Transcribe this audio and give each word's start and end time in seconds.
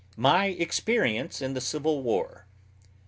MY 0.17 0.47
EXPERIENCE 0.57 1.43
IN 1.43 1.53
THE 1.53 1.61
CIVIL 1.61 2.01
WAR. 2.01 2.47